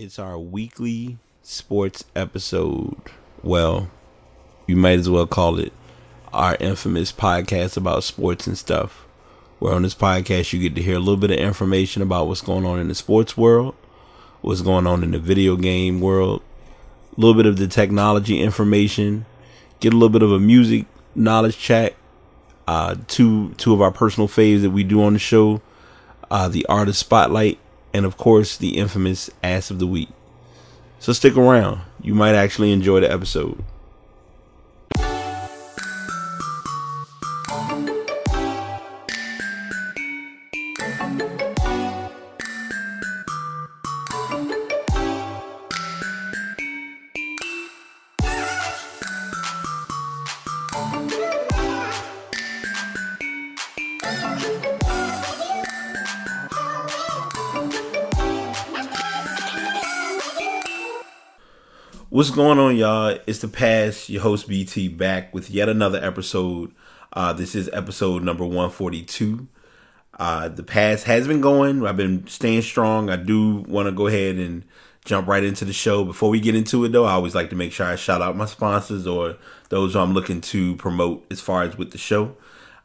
It's 0.00 0.20
our 0.20 0.38
weekly 0.38 1.18
sports 1.42 2.04
episode. 2.14 3.00
Well, 3.42 3.90
you 4.68 4.76
might 4.76 5.00
as 5.00 5.10
well 5.10 5.26
call 5.26 5.58
it 5.58 5.72
our 6.32 6.56
infamous 6.60 7.10
podcast 7.10 7.76
about 7.76 8.04
sports 8.04 8.46
and 8.46 8.56
stuff. 8.56 9.08
Where 9.58 9.74
on 9.74 9.82
this 9.82 9.96
podcast, 9.96 10.52
you 10.52 10.60
get 10.60 10.76
to 10.76 10.82
hear 10.82 10.94
a 10.94 11.00
little 11.00 11.16
bit 11.16 11.32
of 11.32 11.38
information 11.38 12.00
about 12.00 12.28
what's 12.28 12.42
going 12.42 12.64
on 12.64 12.78
in 12.78 12.86
the 12.86 12.94
sports 12.94 13.36
world, 13.36 13.74
what's 14.40 14.62
going 14.62 14.86
on 14.86 15.02
in 15.02 15.10
the 15.10 15.18
video 15.18 15.56
game 15.56 16.00
world, 16.00 16.42
a 17.16 17.20
little 17.20 17.34
bit 17.34 17.46
of 17.46 17.56
the 17.56 17.66
technology 17.66 18.40
information, 18.40 19.26
get 19.80 19.92
a 19.92 19.96
little 19.96 20.10
bit 20.10 20.22
of 20.22 20.30
a 20.30 20.38
music 20.38 20.86
knowledge 21.16 21.58
chat. 21.58 21.96
Uh, 22.68 22.94
two 23.08 23.52
two 23.54 23.74
of 23.74 23.82
our 23.82 23.90
personal 23.90 24.28
faves 24.28 24.62
that 24.62 24.70
we 24.70 24.84
do 24.84 25.02
on 25.02 25.14
the 25.14 25.18
show, 25.18 25.60
uh, 26.30 26.46
the 26.46 26.64
artist 26.66 27.00
spotlight, 27.00 27.58
and 27.92 28.04
of 28.04 28.16
course 28.16 28.56
the 28.56 28.76
infamous 28.76 29.30
ass 29.42 29.70
of 29.70 29.78
the 29.78 29.86
week. 29.86 30.08
So 30.98 31.12
stick 31.12 31.36
around; 31.36 31.80
you 32.02 32.14
might 32.14 32.34
actually 32.34 32.72
enjoy 32.72 33.00
the 33.00 33.10
episode. 33.10 33.62
What's 62.18 62.30
going 62.30 62.58
on, 62.58 62.76
y'all? 62.76 63.16
It's 63.28 63.38
the 63.38 63.46
past. 63.46 64.08
Your 64.08 64.22
host 64.22 64.48
BT 64.48 64.88
back 64.88 65.32
with 65.32 65.50
yet 65.50 65.68
another 65.68 66.04
episode. 66.04 66.74
Uh, 67.12 67.32
this 67.32 67.54
is 67.54 67.70
episode 67.72 68.24
number 68.24 68.44
142. 68.44 69.46
Uh, 70.18 70.48
the 70.48 70.64
past 70.64 71.04
has 71.04 71.28
been 71.28 71.40
going. 71.40 71.86
I've 71.86 71.96
been 71.96 72.26
staying 72.26 72.62
strong. 72.62 73.08
I 73.08 73.14
do 73.14 73.58
want 73.68 73.86
to 73.86 73.92
go 73.92 74.08
ahead 74.08 74.34
and 74.34 74.64
jump 75.04 75.28
right 75.28 75.44
into 75.44 75.64
the 75.64 75.72
show. 75.72 76.04
Before 76.04 76.28
we 76.28 76.40
get 76.40 76.56
into 76.56 76.84
it, 76.84 76.88
though, 76.88 77.04
I 77.04 77.12
always 77.12 77.36
like 77.36 77.50
to 77.50 77.56
make 77.56 77.70
sure 77.70 77.86
I 77.86 77.94
shout 77.94 78.20
out 78.20 78.36
my 78.36 78.46
sponsors 78.46 79.06
or 79.06 79.36
those 79.68 79.94
I'm 79.94 80.12
looking 80.12 80.40
to 80.40 80.74
promote 80.74 81.24
as 81.30 81.40
far 81.40 81.62
as 81.62 81.78
with 81.78 81.92
the 81.92 81.98
show. 81.98 82.36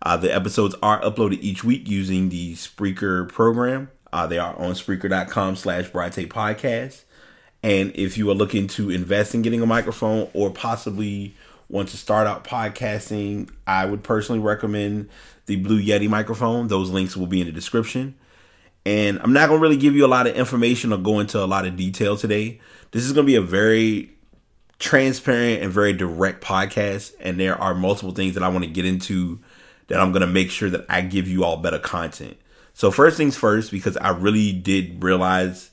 Uh, 0.04 0.16
the 0.16 0.32
episodes 0.32 0.76
are 0.84 1.02
uploaded 1.02 1.40
each 1.42 1.64
week 1.64 1.90
using 1.90 2.30
the 2.30 2.54
Spreaker 2.54 3.28
program. 3.28 3.90
Uh, 4.12 4.28
they 4.28 4.38
are 4.38 4.56
on 4.58 4.74
Spreaker.com 4.74 5.56
slash 5.56 5.90
Brytay 5.90 6.28
Podcast. 6.28 7.06
And 7.64 7.96
if 7.96 8.18
you 8.18 8.30
are 8.30 8.36
looking 8.36 8.68
to 8.68 8.90
invest 8.90 9.34
in 9.34 9.42
getting 9.42 9.62
a 9.62 9.66
microphone 9.66 10.30
or 10.34 10.52
possibly 10.52 11.34
want 11.70 11.90
to 11.90 11.98
start 11.98 12.28
out 12.28 12.44
podcasting, 12.44 13.50
I 13.66 13.86
would 13.86 14.04
personally 14.04 14.42
recommend 14.42 15.10
the 15.46 15.56
Blue 15.56 15.82
Yeti 15.82 16.10
microphone. 16.10 16.68
Those 16.68 16.90
links 16.90 17.16
will 17.16 17.26
be 17.26 17.40
in 17.40 17.48
the 17.48 17.54
description. 17.54 18.16
And 18.86 19.20
I'm 19.22 19.32
not 19.32 19.48
going 19.48 19.60
to 19.60 19.62
really 19.62 19.78
give 19.78 19.96
you 19.96 20.06
a 20.06 20.08
lot 20.08 20.28
of 20.28 20.36
information 20.36 20.92
or 20.92 20.98
go 20.98 21.20
into 21.20 21.42
a 21.42 21.48
lot 21.48 21.66
of 21.66 21.78
detail 21.78 22.18
today. 22.18 22.60
This 22.92 23.06
is 23.06 23.14
going 23.14 23.26
to 23.26 23.32
be 23.32 23.38
a 23.38 23.42
very 23.42 24.12
transparent 24.78 25.64
and 25.64 25.72
very 25.72 25.94
direct 25.94 26.44
podcast. 26.44 27.14
And 27.22 27.40
there 27.40 27.60
are 27.60 27.74
multiple 27.74 28.12
things 28.12 28.34
that 28.34 28.44
I 28.44 28.50
want 28.50 28.66
to 28.66 28.70
get 28.70 28.86
into 28.86 29.40
that 29.88 30.02
I'm 30.02 30.12
going 30.12 30.22
to 30.22 30.28
make 30.28 30.52
sure 30.52 30.70
that 30.70 30.86
I 30.90 31.00
give 31.00 31.30
you 31.30 31.46
all 31.46 31.58
better 31.58 31.80
content. 31.80 32.38
So, 32.74 32.92
first 32.92 33.18
things 33.18 33.38
first, 33.38 33.72
because 33.72 33.96
I 33.98 34.10
really 34.10 34.52
did 34.52 35.04
realize 35.04 35.70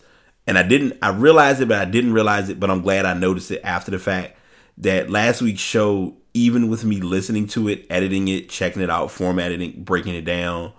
and 0.50 0.58
I 0.58 0.64
didn't 0.64 0.98
I 1.00 1.10
realized 1.10 1.60
it, 1.60 1.68
but 1.68 1.78
I 1.78 1.84
didn't 1.84 2.12
realize 2.12 2.48
it, 2.48 2.58
but 2.58 2.72
I'm 2.72 2.82
glad 2.82 3.06
I 3.06 3.14
noticed 3.14 3.52
it 3.52 3.60
after 3.62 3.92
the 3.92 4.00
fact 4.00 4.36
that 4.78 5.08
last 5.08 5.40
week's 5.40 5.60
show, 5.60 6.16
even 6.34 6.68
with 6.68 6.84
me 6.84 7.00
listening 7.00 7.46
to 7.48 7.68
it, 7.68 7.86
editing 7.88 8.26
it, 8.26 8.48
checking 8.48 8.82
it 8.82 8.90
out, 8.90 9.12
formatting 9.12 9.62
it, 9.62 9.84
breaking 9.84 10.16
it 10.16 10.24
down, 10.24 10.72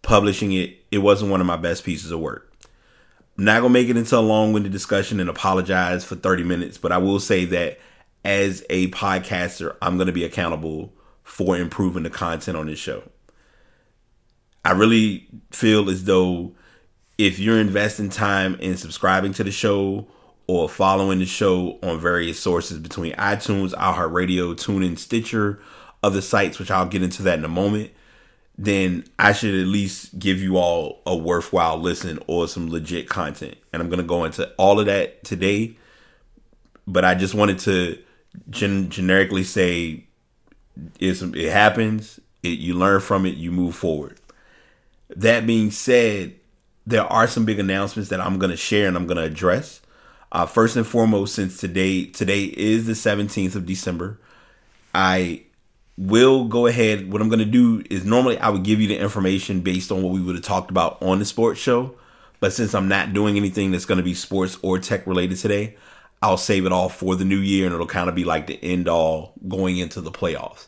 publishing 0.00 0.52
it, 0.52 0.74
it 0.90 0.98
wasn't 0.98 1.30
one 1.30 1.42
of 1.42 1.46
my 1.46 1.58
best 1.58 1.84
pieces 1.84 2.10
of 2.10 2.18
work. 2.18 2.50
I'm 3.36 3.44
not 3.44 3.60
gonna 3.60 3.74
make 3.74 3.90
it 3.90 3.98
into 3.98 4.16
a 4.16 4.20
long-winded 4.20 4.72
discussion 4.72 5.20
and 5.20 5.28
apologize 5.28 6.02
for 6.02 6.16
30 6.16 6.42
minutes, 6.44 6.78
but 6.78 6.90
I 6.90 6.96
will 6.96 7.20
say 7.20 7.44
that 7.44 7.78
as 8.24 8.64
a 8.70 8.88
podcaster, 8.88 9.76
I'm 9.82 9.98
gonna 9.98 10.12
be 10.12 10.24
accountable 10.24 10.94
for 11.24 11.58
improving 11.58 12.04
the 12.04 12.10
content 12.10 12.56
on 12.56 12.68
this 12.68 12.78
show. 12.78 13.02
I 14.64 14.72
really 14.72 15.28
feel 15.50 15.90
as 15.90 16.04
though 16.04 16.54
if 17.20 17.38
you're 17.38 17.60
investing 17.60 18.08
time 18.08 18.54
in 18.60 18.78
subscribing 18.78 19.34
to 19.34 19.44
the 19.44 19.50
show 19.50 20.06
or 20.46 20.70
following 20.70 21.18
the 21.18 21.26
show 21.26 21.78
on 21.82 22.00
various 22.00 22.40
sources 22.40 22.78
between 22.78 23.12
iTunes, 23.16 23.74
iHeartRadio, 23.74 24.54
TuneIn, 24.54 24.98
Stitcher, 24.98 25.60
other 26.02 26.22
sites, 26.22 26.58
which 26.58 26.70
I'll 26.70 26.86
get 26.86 27.02
into 27.02 27.22
that 27.24 27.38
in 27.38 27.44
a 27.44 27.48
moment, 27.48 27.90
then 28.56 29.04
I 29.18 29.32
should 29.32 29.54
at 29.54 29.66
least 29.66 30.18
give 30.18 30.40
you 30.40 30.56
all 30.56 31.02
a 31.04 31.14
worthwhile 31.14 31.76
listen 31.76 32.18
or 32.26 32.48
some 32.48 32.70
legit 32.70 33.06
content. 33.06 33.56
And 33.70 33.82
I'm 33.82 33.90
going 33.90 34.00
to 34.00 34.06
go 34.06 34.24
into 34.24 34.50
all 34.56 34.80
of 34.80 34.86
that 34.86 35.22
today. 35.22 35.76
But 36.86 37.04
I 37.04 37.14
just 37.14 37.34
wanted 37.34 37.58
to 37.60 37.98
gen- 38.48 38.88
generically 38.88 39.44
say 39.44 40.06
it's, 40.98 41.20
it 41.20 41.52
happens, 41.52 42.18
it, 42.42 42.58
you 42.58 42.72
learn 42.72 43.02
from 43.02 43.26
it, 43.26 43.36
you 43.36 43.52
move 43.52 43.74
forward. 43.74 44.18
That 45.10 45.46
being 45.46 45.70
said, 45.70 46.39
there 46.90 47.04
are 47.04 47.26
some 47.26 47.44
big 47.44 47.58
announcements 47.58 48.10
that 48.10 48.20
I'm 48.20 48.38
going 48.38 48.50
to 48.50 48.56
share 48.56 48.88
and 48.88 48.96
I'm 48.96 49.06
going 49.06 49.16
to 49.16 49.22
address. 49.22 49.80
Uh, 50.32 50.46
first 50.46 50.76
and 50.76 50.86
foremost, 50.86 51.34
since 51.34 51.56
today 51.56 52.06
today 52.06 52.44
is 52.44 52.86
the 52.86 52.92
17th 52.92 53.56
of 53.56 53.66
December, 53.66 54.20
I 54.94 55.44
will 55.96 56.44
go 56.44 56.66
ahead. 56.66 57.12
What 57.12 57.20
I'm 57.20 57.28
going 57.28 57.40
to 57.40 57.44
do 57.44 57.82
is 57.90 58.04
normally 58.04 58.38
I 58.38 58.48
would 58.48 58.62
give 58.62 58.80
you 58.80 58.88
the 58.88 58.98
information 58.98 59.60
based 59.60 59.90
on 59.90 60.02
what 60.02 60.12
we 60.12 60.20
would 60.20 60.36
have 60.36 60.44
talked 60.44 60.70
about 60.70 61.02
on 61.02 61.18
the 61.18 61.24
sports 61.24 61.60
show, 61.60 61.94
but 62.38 62.52
since 62.52 62.74
I'm 62.74 62.88
not 62.88 63.12
doing 63.12 63.36
anything 63.36 63.70
that's 63.70 63.84
going 63.86 63.98
to 63.98 64.04
be 64.04 64.14
sports 64.14 64.56
or 64.62 64.78
tech 64.78 65.06
related 65.06 65.38
today, 65.38 65.76
I'll 66.22 66.36
save 66.36 66.66
it 66.66 66.72
all 66.72 66.88
for 66.88 67.16
the 67.16 67.24
new 67.24 67.38
year 67.38 67.66
and 67.66 67.74
it'll 67.74 67.86
kind 67.86 68.08
of 68.08 68.14
be 68.14 68.24
like 68.24 68.46
the 68.46 68.62
end 68.62 68.88
all 68.88 69.32
going 69.48 69.78
into 69.78 70.00
the 70.00 70.12
playoffs. 70.12 70.66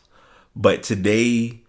But 0.55 0.83
today 0.83 1.61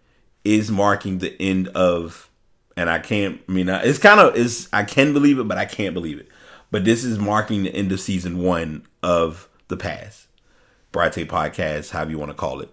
is 0.43 0.70
marking 0.70 1.19
the 1.19 1.41
end 1.41 1.69
of 1.69 2.28
and 2.76 2.90
I 2.90 2.98
can't. 2.98 3.40
I 3.48 3.52
mean, 3.52 3.68
it's 3.68 3.98
kind 3.98 4.20
of 4.20 4.36
is. 4.36 4.68
I 4.72 4.84
can 4.84 5.12
believe 5.12 5.38
it, 5.38 5.48
but 5.48 5.58
I 5.58 5.64
can't 5.64 5.94
believe 5.94 6.18
it. 6.18 6.28
But 6.70 6.84
this 6.84 7.04
is 7.04 7.18
marking 7.18 7.62
the 7.62 7.74
end 7.74 7.92
of 7.92 8.00
season 8.00 8.42
one 8.42 8.86
of 9.02 9.48
the 9.68 9.76
past. 9.76 10.26
Brytay 10.92 11.26
podcast, 11.26 11.90
however 11.90 12.12
you 12.12 12.18
want 12.18 12.30
to 12.30 12.36
call 12.36 12.60
it. 12.60 12.70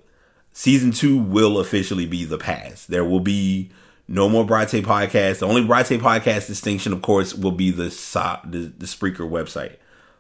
Season 0.54 0.92
two 0.92 1.18
will 1.18 1.60
officially 1.60 2.06
be 2.06 2.26
the 2.26 2.38
past. 2.38 2.90
There 2.90 3.06
will 3.06 3.20
be 3.20 3.72
no 4.08 4.28
more 4.28 4.46
Brytay 4.46 4.84
podcast. 4.84 5.40
The 5.40 5.48
only 5.48 5.64
Brytay 5.64 6.00
podcast 6.00 6.48
distinction, 6.48 6.94
of 6.94 7.02
course, 7.02 7.34
will 7.34 7.52
be 7.52 7.72
the 7.72 7.90
the, 8.46 8.74
the 8.78 8.86
Spreaker 8.86 9.30
website. 9.30 9.78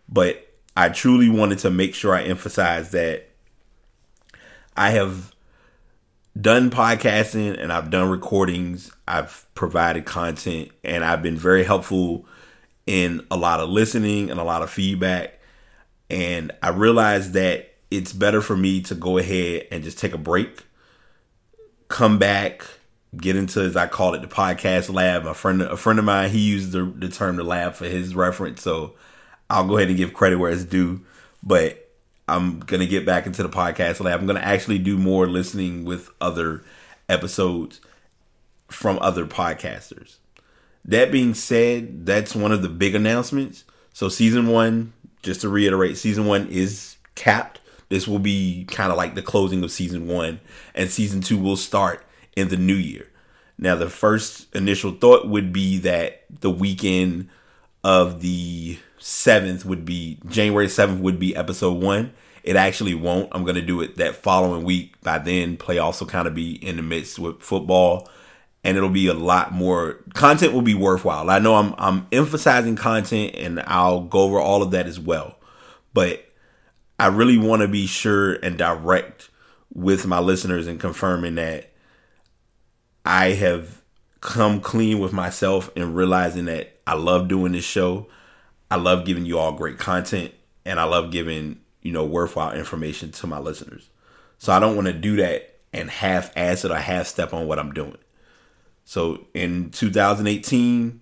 But 0.08 0.48
I 0.76 0.90
truly 0.90 1.30
wanted 1.30 1.60
to 1.60 1.70
make 1.70 1.94
sure 1.96 2.16
I 2.16 2.24
emphasize 2.24 2.92
that 2.92 3.30
I 4.76 4.92
have 4.92 5.34
done 6.40 6.70
podcasting 6.70 7.62
and 7.62 7.72
I've 7.74 7.90
done 7.90 8.10
recordings. 8.10 8.92
I've 9.08 9.46
provided 9.54 10.06
content 10.06 10.72
and 10.84 11.04
I've 11.04 11.22
been 11.22 11.38
very 11.38 11.64
helpful 11.64 12.26
in 12.86 13.26
a 13.30 13.38
lot 13.38 13.60
of 13.60 13.70
listening 13.70 14.32
and 14.32 14.40
a 14.40 14.44
lot 14.44 14.62
of 14.62 14.70
feedback. 14.70 15.40
And 16.10 16.52
I 16.62 16.70
realized 16.70 17.34
that 17.34 17.74
it's 17.90 18.14
better 18.14 18.42
for 18.42 18.56
me 18.56 18.82
to 18.84 18.96
go 18.96 19.18
ahead 19.18 19.68
and 19.72 19.84
just 19.84 20.00
take 20.00 20.14
a 20.14 20.18
break, 20.18 20.64
come 21.90 22.18
back, 22.18 22.66
get 23.18 23.36
into 23.36 23.62
as 23.62 23.76
I 23.76 23.88
call 23.88 24.14
it 24.14 24.22
the 24.22 24.28
podcast 24.28 24.94
lab. 24.94 25.26
A 25.26 25.34
friend 25.34 25.62
a 25.62 25.76
friend 25.76 26.00
of 26.00 26.06
mine, 26.06 26.30
he 26.30 26.40
used 26.40 26.72
the, 26.72 26.86
the 26.86 27.10
term 27.10 27.36
the 27.36 27.44
lab 27.44 27.76
for 27.76 27.86
his 27.86 28.16
reference. 28.16 28.62
So 28.62 28.96
I'll 29.50 29.68
go 29.68 29.78
ahead 29.78 29.90
and 29.90 29.98
give 29.98 30.14
credit 30.14 30.38
where 30.38 30.52
it's 30.52 30.64
due. 30.64 31.02
But 31.44 31.81
I'm 32.32 32.60
gonna 32.60 32.86
get 32.86 33.06
back 33.06 33.26
into 33.26 33.44
the 33.44 33.50
podcast 33.50 34.00
lab. 34.00 34.20
I'm 34.20 34.26
gonna 34.26 34.40
actually 34.40 34.80
do 34.80 34.98
more 34.98 35.28
listening 35.28 35.86
with 35.86 36.10
other 36.20 36.64
episodes 37.10 37.82
from 38.70 38.98
other 39.00 39.26
podcasters. 39.26 40.18
That 40.86 41.12
being 41.12 41.34
said, 41.34 42.06
that's 42.06 42.36
one 42.36 42.52
of 42.52 42.62
the 42.62 42.70
big 42.70 42.96
announcements. 42.96 43.66
So 43.94 44.10
season 44.10 44.48
one, 44.48 44.94
just 45.22 45.42
to 45.42 45.50
reiterate, 45.50 45.98
season 45.98 46.26
one 46.26 46.48
is 46.48 46.96
capped. 47.16 47.60
This 47.90 48.08
will 48.08 48.20
be 48.20 48.66
kind 48.72 48.92
of 48.92 48.98
like 48.98 49.16
the 49.16 49.22
closing 49.22 49.64
of 49.64 49.72
season 49.72 50.08
one, 50.08 50.40
and 50.74 50.90
season 50.90 51.22
two 51.22 51.38
will 51.38 51.58
start 51.58 52.06
in 52.36 52.48
the 52.48 52.58
new 52.58 52.74
year. 52.76 53.08
Now, 53.58 53.76
the 53.76 53.90
first 53.90 54.54
initial 54.56 54.94
thought 54.94 55.28
would 55.28 55.52
be 55.54 55.78
that 55.80 56.24
the 56.30 56.50
weekend 56.50 57.30
of 57.84 58.22
the 58.22 58.80
7th 59.02 59.66
would 59.66 59.84
be 59.84 60.20
January 60.28 60.68
7th 60.68 61.00
would 61.00 61.20
be 61.20 61.36
episode 61.36 61.82
1. 61.82 62.14
It 62.44 62.56
actually 62.56 62.96
won't. 62.96 63.30
I'm 63.34 63.44
going 63.44 63.56
to 63.56 63.62
do 63.62 63.82
it 63.82 63.98
that 63.98 64.16
following 64.16 64.64
week. 64.64 65.00
By 65.02 65.20
then, 65.20 65.58
playoffs 65.58 66.00
will 66.00 66.08
kind 66.08 66.28
of 66.28 66.34
be 66.34 66.54
in 66.54 66.78
the 66.78 66.82
midst 66.82 67.20
with 67.20 67.42
football 67.42 68.08
and 68.64 68.78
it'll 68.78 68.90
be 68.90 69.08
a 69.08 69.14
lot 69.14 69.52
more 69.52 70.04
content 70.14 70.54
will 70.54 70.62
be 70.62 70.76
worthwhile. 70.76 71.30
I 71.30 71.40
know 71.40 71.56
I'm 71.56 71.74
I'm 71.78 72.08
emphasizing 72.12 72.76
content 72.76 73.36
and 73.36 73.60
I'll 73.62 74.02
go 74.02 74.20
over 74.22 74.40
all 74.40 74.62
of 74.62 74.72
that 74.72 74.88
as 74.88 75.00
well. 75.00 75.38
But 75.94 76.26
I 77.00 77.08
really 77.08 77.38
want 77.38 77.64
to 77.64 77.68
be 77.68 77.88
sure 77.88 78.34
and 78.34 78.58
direct 78.58 79.30
with 79.74 80.06
my 80.06 80.20
listeners 80.20 80.68
and 80.68 80.80
confirming 80.80 81.36
that 81.36 81.72
I 83.04 83.30
have 83.30 83.82
come 84.20 84.62
clean 84.62 85.00
with 85.00 85.12
myself 85.12 85.72
and 85.76 85.96
realizing 85.96 86.46
that 86.46 86.80
I 86.86 86.94
love 86.94 87.28
doing 87.28 87.54
this 87.54 87.66
show. 87.66 88.08
I 88.72 88.78
love 88.78 89.04
giving 89.04 89.26
you 89.26 89.38
all 89.38 89.52
great 89.52 89.78
content 89.78 90.34
and 90.64 90.80
I 90.80 90.86
love 90.86 91.12
giving, 91.12 91.60
you 91.82 91.92
know, 91.92 92.06
worthwhile 92.06 92.54
information 92.54 93.12
to 93.12 93.28
my 93.28 93.38
listeners. 93.38 93.90
So 94.38 94.54
I 94.54 94.60
don't 94.62 94.76
want 94.78 94.88
to 94.88 94.94
do 94.94 95.18
that 95.18 95.60
and 95.74 95.90
half 95.90 96.36
ass 96.38 96.64
it 96.64 96.72
or 96.72 96.78
half 96.78 97.06
step 97.06 97.34
on 97.34 97.48
what 97.48 97.60
I'm 97.60 97.74
doing. 97.74 97.98
So 98.86 99.28
in 99.34 99.72
2018, 99.72 101.02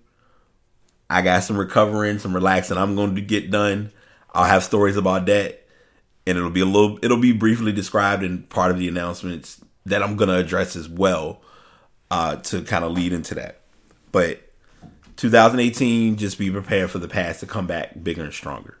I 1.08 1.22
got 1.22 1.44
some 1.44 1.56
recovering, 1.56 2.18
some 2.18 2.34
relaxing 2.34 2.76
I'm 2.76 2.96
going 2.96 3.14
to 3.14 3.20
get 3.20 3.52
done. 3.52 3.92
I'll 4.34 4.44
have 4.44 4.64
stories 4.64 4.96
about 4.96 5.26
that 5.26 5.64
and 6.26 6.36
it'll 6.36 6.50
be 6.50 6.60
a 6.60 6.66
little 6.66 6.98
it'll 7.02 7.18
be 7.18 7.32
briefly 7.32 7.70
described 7.70 8.24
in 8.24 8.42
part 8.44 8.72
of 8.72 8.78
the 8.78 8.88
announcements 8.88 9.64
that 9.86 10.02
I'm 10.02 10.16
going 10.16 10.28
to 10.28 10.36
address 10.36 10.74
as 10.74 10.88
well 10.88 11.40
uh, 12.10 12.34
to 12.36 12.62
kind 12.62 12.84
of 12.84 12.90
lead 12.90 13.12
into 13.12 13.36
that. 13.36 13.60
But 14.10 14.49
2018 15.20 16.16
just 16.16 16.38
be 16.38 16.50
prepared 16.50 16.90
for 16.90 16.98
the 16.98 17.06
past 17.06 17.40
to 17.40 17.46
come 17.46 17.66
back 17.66 17.90
bigger 18.02 18.24
and 18.24 18.32
stronger. 18.32 18.78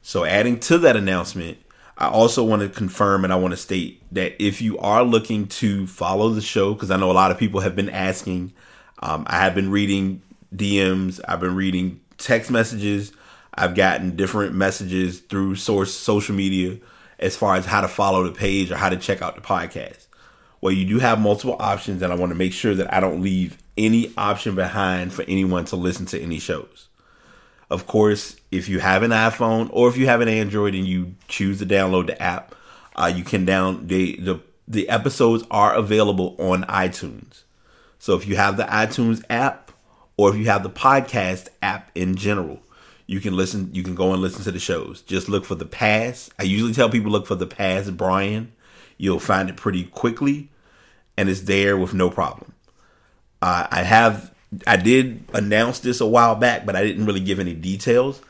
So 0.00 0.24
adding 0.24 0.58
to 0.60 0.78
that 0.78 0.96
announcement, 0.96 1.58
I 1.98 2.08
also 2.08 2.42
want 2.42 2.62
to 2.62 2.70
confirm 2.70 3.22
and 3.22 3.30
I 3.30 3.36
want 3.36 3.52
to 3.52 3.58
state 3.58 4.02
that 4.12 4.42
if 4.42 4.62
you 4.62 4.78
are 4.78 5.04
looking 5.04 5.46
to 5.48 5.86
follow 5.88 6.30
the 6.30 6.40
show, 6.40 6.72
because 6.72 6.90
I 6.90 6.96
know 6.96 7.10
a 7.10 7.12
lot 7.12 7.30
of 7.30 7.36
people 7.36 7.60
have 7.60 7.76
been 7.76 7.90
asking, 7.90 8.54
um, 9.00 9.26
I 9.26 9.40
have 9.40 9.54
been 9.54 9.70
reading 9.70 10.22
DMs, 10.54 11.20
I've 11.28 11.40
been 11.40 11.54
reading 11.54 12.00
text 12.16 12.50
messages, 12.50 13.12
I've 13.52 13.74
gotten 13.74 14.16
different 14.16 14.54
messages 14.54 15.20
through 15.20 15.56
source 15.56 15.92
social 15.92 16.34
media 16.34 16.78
as 17.18 17.36
far 17.36 17.56
as 17.56 17.66
how 17.66 17.82
to 17.82 17.88
follow 17.88 18.24
the 18.24 18.32
page 18.32 18.70
or 18.70 18.76
how 18.76 18.88
to 18.88 18.96
check 18.96 19.20
out 19.20 19.34
the 19.34 19.42
podcast. 19.42 20.06
Well, 20.62 20.72
you 20.72 20.86
do 20.86 20.98
have 20.98 21.20
multiple 21.20 21.56
options, 21.60 22.00
and 22.00 22.10
I 22.10 22.16
want 22.16 22.30
to 22.30 22.38
make 22.38 22.54
sure 22.54 22.74
that 22.74 22.90
I 22.90 23.00
don't 23.00 23.20
leave 23.20 23.58
any 23.76 24.12
option 24.16 24.54
behind 24.54 25.12
for 25.12 25.24
anyone 25.28 25.64
to 25.66 25.76
listen 25.76 26.06
to 26.06 26.20
any 26.20 26.38
shows. 26.38 26.88
Of 27.70 27.86
course, 27.86 28.36
if 28.50 28.68
you 28.68 28.78
have 28.78 29.02
an 29.02 29.10
iPhone 29.10 29.68
or 29.72 29.88
if 29.88 29.96
you 29.96 30.06
have 30.06 30.20
an 30.20 30.28
Android 30.28 30.74
and 30.74 30.86
you 30.86 31.14
choose 31.28 31.58
to 31.58 31.66
download 31.66 32.06
the 32.06 32.20
app, 32.22 32.54
uh, 32.94 33.12
you 33.14 33.24
can 33.24 33.44
down 33.44 33.86
the, 33.88 34.16
the 34.16 34.40
the 34.68 34.88
episodes 34.88 35.44
are 35.50 35.74
available 35.74 36.34
on 36.38 36.64
iTunes. 36.64 37.42
So 37.98 38.14
if 38.14 38.26
you 38.26 38.36
have 38.36 38.56
the 38.56 38.64
iTunes 38.64 39.22
app 39.30 39.70
or 40.16 40.30
if 40.30 40.36
you 40.36 40.46
have 40.46 40.62
the 40.62 40.70
podcast 40.70 41.48
app 41.62 41.90
in 41.94 42.16
general, 42.16 42.60
you 43.06 43.20
can 43.20 43.36
listen. 43.36 43.70
You 43.72 43.82
can 43.82 43.94
go 43.94 44.12
and 44.12 44.20
listen 44.20 44.42
to 44.44 44.50
the 44.50 44.58
shows. 44.58 45.02
Just 45.02 45.28
look 45.28 45.44
for 45.44 45.54
the 45.54 45.66
past. 45.66 46.32
I 46.38 46.42
usually 46.42 46.72
tell 46.72 46.90
people 46.90 47.12
look 47.12 47.26
for 47.26 47.36
the 47.36 47.46
past 47.46 47.96
Brian. 47.96 48.52
You'll 48.98 49.20
find 49.20 49.48
it 49.48 49.56
pretty 49.56 49.84
quickly, 49.84 50.48
and 51.16 51.28
it's 51.28 51.42
there 51.42 51.76
with 51.76 51.94
no 51.94 52.10
problem. 52.10 52.52
Uh, 53.46 53.64
I 53.70 53.84
have 53.84 54.34
I 54.66 54.74
did 54.74 55.22
announce 55.32 55.78
this 55.78 56.00
a 56.00 56.06
while 56.06 56.34
back, 56.34 56.66
but 56.66 56.74
I 56.74 56.82
didn't 56.82 57.06
really 57.06 57.20
give 57.20 57.38
any 57.38 57.54
details. 57.54 58.20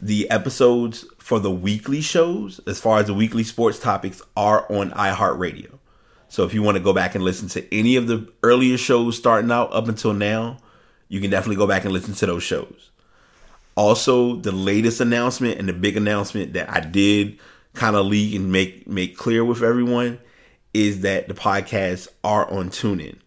The 0.00 0.30
episodes 0.30 1.04
for 1.18 1.38
the 1.38 1.50
weekly 1.50 2.00
shows, 2.00 2.60
as 2.66 2.80
far 2.80 2.98
as 2.98 3.08
the 3.08 3.12
weekly 3.12 3.44
sports 3.44 3.78
topics, 3.78 4.22
are 4.34 4.64
on 4.72 4.90
iHeartRadio. 4.92 5.78
So 6.30 6.44
if 6.44 6.54
you 6.54 6.62
want 6.62 6.78
to 6.78 6.82
go 6.82 6.94
back 6.94 7.14
and 7.14 7.22
listen 7.22 7.48
to 7.48 7.74
any 7.74 7.96
of 7.96 8.06
the 8.06 8.26
earlier 8.42 8.78
shows 8.78 9.18
starting 9.18 9.50
out 9.50 9.70
up 9.70 9.86
until 9.86 10.14
now, 10.14 10.56
you 11.08 11.20
can 11.20 11.28
definitely 11.28 11.56
go 11.56 11.66
back 11.66 11.84
and 11.84 11.92
listen 11.92 12.14
to 12.14 12.24
those 12.24 12.42
shows. 12.42 12.90
Also, 13.76 14.36
the 14.36 14.52
latest 14.52 14.98
announcement 14.98 15.58
and 15.58 15.68
the 15.68 15.74
big 15.74 15.98
announcement 15.98 16.54
that 16.54 16.70
I 16.70 16.80
did 16.80 17.38
kind 17.74 17.96
of 17.96 18.06
leak 18.06 18.34
and 18.34 18.50
make 18.50 18.88
make 18.88 19.14
clear 19.14 19.44
with 19.44 19.62
everyone 19.62 20.20
is 20.72 21.02
that 21.02 21.28
the 21.28 21.34
podcasts 21.34 22.08
are 22.24 22.50
on 22.50 22.70
TuneIn. 22.70 23.18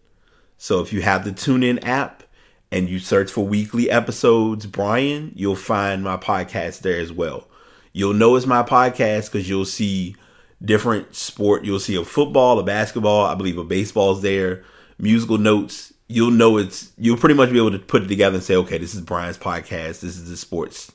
So 0.58 0.80
if 0.80 0.92
you 0.92 1.00
have 1.02 1.24
the 1.24 1.30
TuneIn 1.30 1.84
app, 1.84 2.24
and 2.70 2.88
you 2.88 2.98
search 2.98 3.30
for 3.30 3.46
weekly 3.46 3.90
episodes, 3.90 4.66
Brian, 4.66 5.32
you'll 5.34 5.56
find 5.56 6.02
my 6.02 6.16
podcast 6.16 6.80
there 6.80 7.00
as 7.00 7.12
well. 7.12 7.48
You'll 7.92 8.14
know 8.14 8.36
it's 8.36 8.46
my 8.46 8.62
podcast 8.62 9.32
because 9.32 9.48
you'll 9.48 9.64
see 9.64 10.16
different 10.62 11.14
sport. 11.14 11.64
You'll 11.64 11.80
see 11.80 11.96
a 11.96 12.04
football, 12.04 12.58
a 12.58 12.62
basketball, 12.62 13.26
I 13.26 13.34
believe 13.34 13.58
a 13.58 13.64
baseball's 13.64 14.22
there, 14.22 14.64
musical 14.98 15.38
notes. 15.38 15.92
You'll 16.08 16.30
know 16.30 16.56
it's. 16.58 16.92
You'll 16.96 17.16
pretty 17.18 17.34
much 17.34 17.50
be 17.50 17.58
able 17.58 17.70
to 17.70 17.78
put 17.78 18.02
it 18.02 18.08
together 18.08 18.36
and 18.36 18.44
say, 18.44 18.56
okay, 18.56 18.78
this 18.78 18.94
is 18.94 19.00
Brian's 19.00 19.38
podcast. 19.38 20.00
This 20.00 20.16
is 20.16 20.28
the 20.28 20.36
sports, 20.36 20.92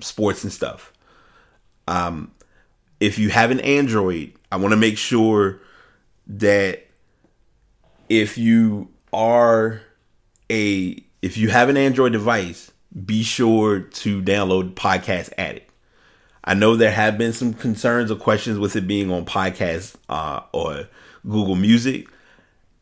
sports 0.00 0.44
and 0.44 0.52
stuff. 0.52 0.92
Um, 1.88 2.30
if 3.00 3.18
you 3.18 3.30
have 3.30 3.50
an 3.50 3.60
Android, 3.60 4.34
I 4.52 4.56
want 4.56 4.72
to 4.72 4.76
make 4.76 4.98
sure 4.98 5.60
that 6.26 6.86
if 8.08 8.38
you 8.38 8.90
are 9.12 9.80
a 10.50 11.02
if 11.22 11.36
you 11.36 11.48
have 11.48 11.68
an 11.68 11.76
Android 11.76 12.12
device, 12.12 12.70
be 13.04 13.22
sure 13.22 13.80
to 13.80 14.22
download 14.22 14.74
Podcast 14.74 15.32
Addict. 15.38 15.70
I 16.44 16.52
know 16.52 16.76
there 16.76 16.90
have 16.90 17.16
been 17.16 17.32
some 17.32 17.54
concerns 17.54 18.10
or 18.10 18.16
questions 18.16 18.58
with 18.58 18.76
it 18.76 18.86
being 18.86 19.10
on 19.10 19.24
podcast 19.24 19.94
uh, 20.10 20.42
or 20.52 20.88
Google 21.26 21.54
Music. 21.54 22.06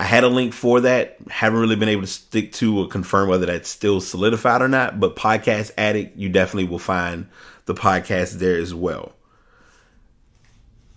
I 0.00 0.04
had 0.04 0.24
a 0.24 0.28
link 0.28 0.52
for 0.52 0.80
that. 0.80 1.16
Haven't 1.30 1.60
really 1.60 1.76
been 1.76 1.88
able 1.88 2.02
to 2.02 2.08
stick 2.08 2.50
to 2.54 2.80
or 2.80 2.88
confirm 2.88 3.28
whether 3.28 3.46
that's 3.46 3.68
still 3.68 4.00
solidified 4.00 4.60
or 4.60 4.66
not. 4.66 4.98
But 4.98 5.14
Podcast 5.14 5.70
Addict, 5.78 6.16
you 6.16 6.28
definitely 6.28 6.68
will 6.68 6.80
find 6.80 7.28
the 7.66 7.74
podcast 7.74 8.32
there 8.32 8.58
as 8.58 8.74
well. 8.74 9.12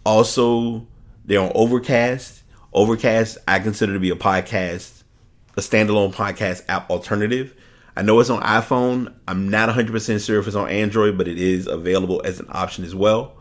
Also, 0.03 0.87
they're 1.23 1.41
on 1.41 1.51
Overcast. 1.53 2.41
Overcast, 2.75 3.39
I 3.47 3.59
consider 3.59 3.93
to 3.93 3.99
be 3.99 4.11
a 4.11 4.15
podcast 4.15 4.95
a 5.57 5.61
standalone 5.61 6.13
podcast 6.13 6.63
app 6.67 6.89
alternative. 6.89 7.55
I 7.95 8.01
know 8.01 8.19
it's 8.19 8.29
on 8.29 8.41
iPhone. 8.41 9.13
I'm 9.27 9.49
not 9.49 9.69
100% 9.69 10.25
sure 10.25 10.39
if 10.39 10.47
it's 10.47 10.55
on 10.55 10.69
Android, 10.69 11.17
but 11.17 11.27
it 11.27 11.37
is 11.37 11.67
available 11.67 12.21
as 12.25 12.39
an 12.39 12.47
option 12.49 12.83
as 12.83 12.93
well. 12.93 13.37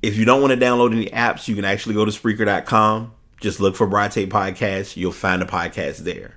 If 0.00 0.16
you 0.16 0.24
don't 0.24 0.40
want 0.40 0.58
to 0.58 0.58
download 0.58 0.92
any 0.92 1.06
apps, 1.06 1.48
you 1.48 1.54
can 1.54 1.64
actually 1.64 1.94
go 1.94 2.04
to 2.04 2.10
Spreaker.com. 2.10 3.12
Just 3.40 3.60
look 3.60 3.76
for 3.76 3.86
Brytay 3.86 4.28
Podcast. 4.28 4.96
You'll 4.96 5.12
find 5.12 5.42
the 5.42 5.46
podcast 5.46 5.98
there. 5.98 6.36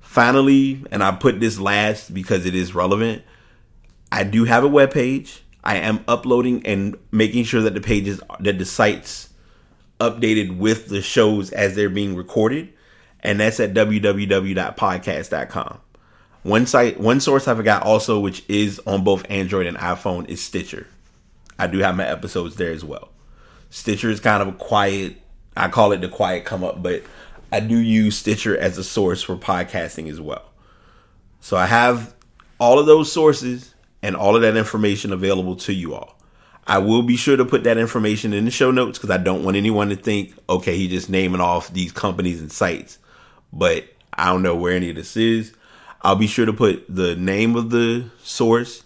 Finally, 0.00 0.84
and 0.90 1.02
I 1.02 1.12
put 1.12 1.40
this 1.40 1.58
last 1.58 2.12
because 2.12 2.44
it 2.44 2.54
is 2.54 2.74
relevant, 2.74 3.22
I 4.12 4.24
do 4.24 4.44
have 4.44 4.64
a 4.64 4.68
web 4.68 4.92
page. 4.92 5.44
I 5.64 5.76
am 5.76 6.04
uploading 6.08 6.66
and 6.66 6.96
making 7.10 7.44
sure 7.44 7.62
that 7.62 7.74
the 7.74 7.80
pages, 7.80 8.20
that 8.40 8.58
the 8.58 8.64
sites 8.64 9.29
updated 10.00 10.58
with 10.58 10.88
the 10.88 11.02
shows 11.02 11.52
as 11.52 11.76
they're 11.76 11.88
being 11.88 12.16
recorded 12.16 12.72
and 13.22 13.40
that's 13.40 13.60
at 13.60 13.74
www.podcast.com. 13.74 15.80
One 16.42 16.64
site, 16.66 16.98
one 16.98 17.20
source 17.20 17.46
I 17.46 17.54
forgot 17.54 17.82
also, 17.82 18.18
which 18.18 18.42
is 18.48 18.80
on 18.86 19.04
both 19.04 19.30
Android 19.30 19.66
and 19.66 19.76
iPhone, 19.76 20.26
is 20.28 20.40
Stitcher. 20.40 20.86
I 21.58 21.66
do 21.66 21.80
have 21.80 21.96
my 21.96 22.06
episodes 22.06 22.56
there 22.56 22.72
as 22.72 22.82
well. 22.82 23.10
Stitcher 23.68 24.08
is 24.08 24.20
kind 24.20 24.40
of 24.42 24.48
a 24.48 24.52
quiet, 24.52 25.16
I 25.56 25.68
call 25.68 25.92
it 25.92 26.00
the 26.00 26.08
quiet 26.08 26.46
come 26.46 26.64
up, 26.64 26.82
but 26.82 27.02
I 27.52 27.60
do 27.60 27.76
use 27.76 28.16
Stitcher 28.16 28.56
as 28.56 28.78
a 28.78 28.84
source 28.84 29.22
for 29.22 29.36
podcasting 29.36 30.08
as 30.08 30.18
well. 30.20 30.46
So 31.40 31.58
I 31.58 31.66
have 31.66 32.14
all 32.58 32.78
of 32.78 32.86
those 32.86 33.12
sources 33.12 33.74
and 34.02 34.16
all 34.16 34.34
of 34.34 34.40
that 34.42 34.56
information 34.56 35.12
available 35.12 35.56
to 35.56 35.74
you 35.74 35.94
all. 35.94 36.19
I 36.70 36.78
will 36.78 37.02
be 37.02 37.16
sure 37.16 37.36
to 37.36 37.44
put 37.44 37.64
that 37.64 37.76
information 37.76 38.32
in 38.32 38.44
the 38.46 38.50
show 38.50 38.70
notes 38.70 38.98
because 38.98 39.10
I 39.10 39.18
don't 39.18 39.44
want 39.44 39.56
anyone 39.56 39.90
to 39.90 39.96
think, 39.96 40.34
okay, 40.48 40.76
he 40.76 40.88
just 40.88 41.10
naming 41.10 41.40
off 41.40 41.72
these 41.72 41.92
companies 41.92 42.40
and 42.40 42.50
sites 42.50 42.98
but 43.52 43.84
I 44.12 44.26
don't 44.26 44.42
know 44.42 44.56
where 44.56 44.74
any 44.74 44.90
of 44.90 44.96
this 44.96 45.16
is. 45.16 45.54
I'll 46.02 46.16
be 46.16 46.26
sure 46.26 46.46
to 46.46 46.52
put 46.52 46.84
the 46.88 47.14
name 47.16 47.56
of 47.56 47.70
the 47.70 48.10
source 48.22 48.84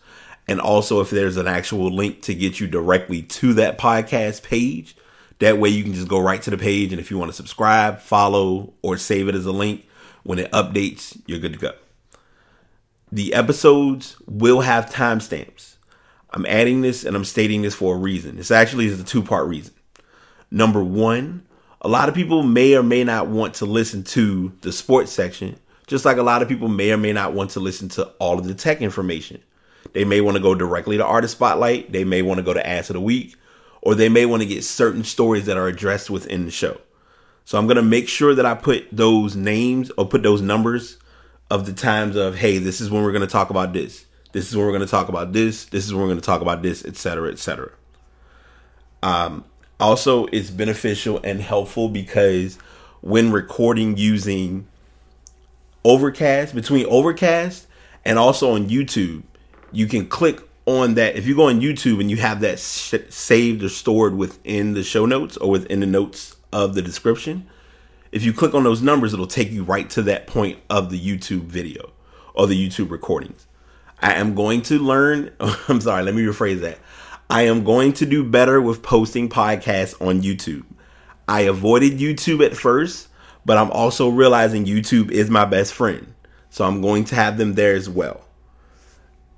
and 0.49 0.61
also 0.61 1.01
if 1.01 1.11
there's 1.11 1.37
an 1.37 1.47
actual 1.47 1.91
link 1.91 2.23
to 2.23 2.35
get 2.35 2.61
you 2.61 2.67
directly 2.67 3.23
to 3.23 3.55
that 3.55 3.79
podcast 3.79 4.43
page. 4.43 4.97
That 5.39 5.59
way 5.59 5.69
you 5.69 5.83
can 5.83 5.95
just 5.95 6.09
go 6.09 6.21
right 6.21 6.43
to 6.43 6.51
the 6.51 6.59
page 6.59 6.93
and 6.93 7.01
if 7.01 7.11
you 7.11 7.19
want 7.19 7.31
to 7.31 7.37
subscribe, 7.37 8.01
follow, 8.01 8.73
or 8.83 8.97
save 8.97 9.29
it 9.29 9.35
as 9.35 9.47
a 9.47 9.53
link, 9.53 9.87
when 10.23 10.39
it 10.39 10.51
updates, 10.53 11.21
you're 11.27 11.39
good 11.39 11.53
to 11.53 11.59
go. 11.59 11.73
The 13.13 13.35
episodes 13.35 14.17
will 14.27 14.63
have 14.63 14.87
timestamps. 14.87 15.74
I'm 16.35 16.45
adding 16.47 16.83
this 16.83 17.05
and 17.05 17.17
I'm 17.17 17.25
stating 17.25 17.63
this 17.63 17.77
for 17.77 17.95
a 17.95 17.99
reason. 17.99 18.37
This 18.37 18.51
actually 18.51 18.87
is 18.87 19.01
a 19.01 19.05
two 19.05 19.23
part 19.23 19.47
reason. 19.47 19.73
Number 20.51 20.83
one, 20.83 21.47
a 21.81 21.89
lot 21.89 22.09
of 22.09 22.15
people 22.15 22.43
may 22.43 22.75
or 22.75 22.83
may 22.83 23.05
not 23.05 23.29
want 23.29 23.55
to 23.55 23.67
listen 23.67 24.03
to 24.05 24.53
the 24.63 24.73
sports 24.73 25.13
section, 25.13 25.57
just 25.87 26.05
like 26.05 26.17
a 26.17 26.23
lot 26.23 26.43
of 26.43 26.49
people 26.49 26.67
may 26.67 26.91
or 26.91 26.97
may 26.97 27.13
not 27.13 27.35
want 27.35 27.51
to 27.51 27.61
listen 27.61 27.89
to 27.91 28.07
all 28.19 28.39
of 28.39 28.47
the 28.47 28.55
tech 28.55 28.83
information. 28.83 29.41
They 29.93 30.05
may 30.05 30.21
want 30.21 30.37
to 30.37 30.43
go 30.43 30.57
directly 30.57 30.97
to 30.97 31.05
Artist 31.05 31.37
Spotlight, 31.37 31.93
they 31.93 32.05
may 32.05 32.21
want 32.21 32.39
to 32.39 32.45
go 32.45 32.53
to 32.53 32.67
Ass 32.67 32.91
of 32.91 32.95
the 32.95 33.01
Week, 33.01 33.37
or 33.81 33.95
they 33.95 34.09
may 34.09 34.27
want 34.27 34.43
to 34.43 34.49
get 34.49 34.65
certain 34.65 35.05
stories 35.05 35.47
that 35.47 35.57
are 35.57 35.69
addressed 35.69 36.11
within 36.11 36.47
the 36.47 36.51
show. 36.51 36.81
So 37.45 37.59
I'm 37.59 37.67
going 37.67 37.77
to 37.77 37.83
make 37.83 38.09
sure 38.09 38.35
that 38.35 38.47
I 38.47 38.55
put 38.55 38.89
those 38.91 39.37
names 39.37 39.93
or 39.97 40.07
put 40.07 40.23
those 40.25 40.41
numbers 40.41 40.99
of 41.51 41.67
the 41.67 41.75
times 41.75 42.17
of, 42.17 42.35
hey, 42.37 42.59
this 42.59 42.81
is 42.81 42.91
when 42.91 43.05
we're 43.05 43.13
going 43.13 43.21
to 43.21 43.29
talk 43.29 43.51
about 43.51 43.73
this. 43.73 44.07
This 44.35 44.49
is 44.49 44.57
when 44.57 44.67
we're 44.67 44.73
going 44.73 44.85
to 44.85 44.91
talk 44.91 45.09
about 45.09 45.33
this. 45.33 45.67
This 45.67 45.85
is 45.85 45.95
when 45.95 46.03
we're 46.03 46.09
going 46.09 46.21
to 46.21 46.27
talk 46.27 46.41
about 46.41 46.61
this, 46.61 46.85
etc., 46.85 47.31
etc. 47.31 47.71
Um, 49.01 49.45
also, 49.79 50.27
it's 50.27 50.51
beneficial 50.51 51.21
and 51.23 51.41
helpful 51.41 51.89
because 51.89 52.59
when 53.01 53.31
recording 53.31 53.97
using 53.97 54.67
Overcast, 55.85 56.53
between 56.53 56.85
Overcast 56.87 57.69
and 58.05 58.19
also 58.19 58.57
on 58.57 58.69
YouTube, 58.69 59.23
you 59.71 59.87
can 59.87 60.09
click 60.09 60.41
on 60.67 60.95
that. 60.95 61.15
If 61.15 61.29
you 61.29 61.37
go 61.37 61.49
on 61.49 61.61
YouTube 61.61 62.01
and 62.01 62.11
you 62.11 62.17
have 62.17 62.41
that 62.41 62.59
sh- 62.59 62.95
saved 63.11 63.63
or 63.63 63.69
stored 63.69 64.17
within 64.17 64.75
the 64.75 64.83
show 64.83 65.07
notes 65.07 65.37
or 65.37 65.49
within 65.49 65.79
the 65.79 65.87
notes 65.87 66.35
of 66.53 66.75
the 66.75 66.83
description, 66.83 67.47
if 68.11 68.25
you 68.25 68.33
click 68.33 68.53
on 68.53 68.65
those 68.65 68.83
numbers, 68.83 69.15
it'll 69.15 69.29
take 69.29 69.53
you 69.53 69.63
right 69.63 69.89
to 69.91 70.03
that 70.03 70.27
point 70.27 70.59
of 70.69 70.91
the 70.91 70.99
YouTube 70.99 71.43
video 71.43 71.93
or 72.35 72.49
the 72.49 72.69
YouTube 72.69 72.91
recordings. 72.91 73.47
I 74.01 74.15
am 74.15 74.35
going 74.35 74.63
to 74.63 74.79
learn. 74.79 75.31
I'm 75.41 75.81
sorry, 75.81 76.03
let 76.03 76.15
me 76.15 76.23
rephrase 76.23 76.61
that. 76.61 76.79
I 77.31 77.43
am 77.43 77.65
going 77.65 77.93
to 77.95 78.07
do 78.07 78.23
better 78.23 78.61
with 78.61 78.83
posting 78.83 79.29
podcasts 79.29 80.01
on 80.07 80.23
YouTube. 80.23 80.65
I 81.27 81.43
avoided 81.43 81.99
YouTube 81.99 82.45
at 82.45 82.57
first, 82.57 83.09
but 83.47 83.57
I'm 83.57 83.71
also 83.71 84.09
realizing 84.09 84.67
YouTube 84.67 85.11
is 85.11 85.31
my 85.31 85.45
best 85.45 85.73
friend. 85.73 86.15
So 86.51 86.65
I'm 86.65 86.81
going 86.81 87.05
to 87.07 87.15
have 87.15 87.39
them 87.39 87.55
there 87.55 87.75
as 87.75 87.89
well. 87.89 88.25